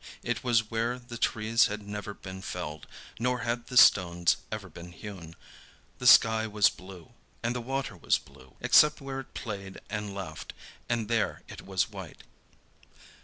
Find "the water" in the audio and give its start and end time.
7.55-7.95